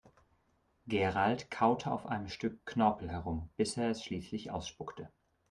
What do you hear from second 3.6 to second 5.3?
er es schließlich ausspuckte.